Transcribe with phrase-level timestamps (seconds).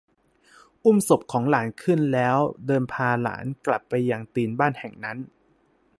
[0.83, 5.17] อุ้มศพของหลานขึ้นแล้วเดินพาหลานกลับไปยังตีนบ้านแห่งนั้น